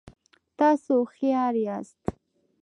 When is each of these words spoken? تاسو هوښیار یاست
تاسو 0.57 0.93
هوښیار 1.01 1.53
یاست 1.67 2.01